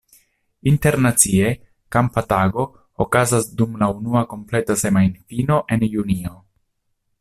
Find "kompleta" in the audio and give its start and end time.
4.35-4.81